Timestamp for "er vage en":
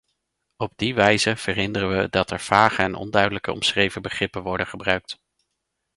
2.31-2.95